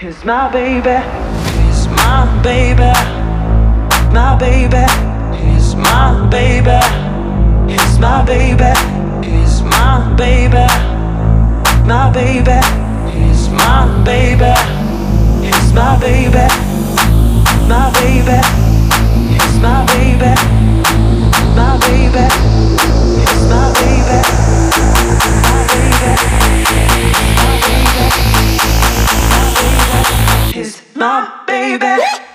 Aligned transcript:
He's 0.00 0.24
my 0.24 0.48
baby. 0.52 0.94
He's 1.58 1.88
my 1.88 2.40
baby. 2.40 2.92
My 4.14 4.36
baby. 4.38 4.86
He's 5.36 5.74
my 5.74 6.24
baby. 6.30 6.78
He's 7.68 7.98
my 7.98 8.24
baby. 8.24 8.70
He's 9.28 9.60
my 9.62 10.14
baby. 10.16 10.66
My 11.84 12.12
baby. 12.12 12.60
He's 13.10 13.48
my 13.48 14.04
baby. 14.04 14.54
He's 15.44 15.72
my 15.72 15.98
baby. 15.98 16.46
My 17.66 17.90
baby. 17.94 18.57
My 30.98 31.44
baby. 31.46 32.27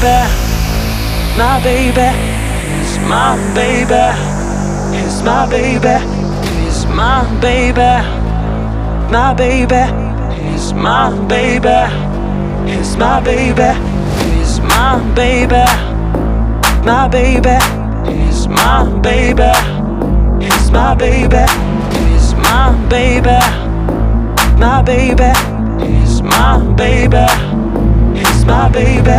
Baby, 0.00 0.32
my 1.36 1.60
baby, 1.62 2.08
he's 2.72 2.98
my 3.00 3.36
baby, 3.54 4.04
he's 4.96 5.22
my 5.22 5.46
baby, 5.46 5.96
he's 6.56 6.86
my 6.86 7.24
baby, 7.40 7.92
my 9.12 9.34
baby, 9.34 9.84
he's 10.40 10.72
my 10.72 11.10
baby, 11.28 11.80
he's 12.70 12.96
my 12.96 13.20
baby, 13.20 13.72
he's 14.24 14.60
my 14.60 14.98
baby, 15.14 15.64
my 16.82 17.06
baby, 17.08 17.58
he's 18.10 18.48
my 18.48 18.88
baby, 19.02 19.52
he's 20.42 20.70
my 20.70 20.94
baby, 20.94 21.44
he's 21.92 22.34
my 22.36 22.72
baby, 22.88 23.38
my 24.58 24.82
baby, 24.82 25.32
he's 25.84 26.22
my 26.22 26.74
baby. 26.74 27.60
He's 28.20 28.44
my 28.44 28.68
baby, 28.68 29.18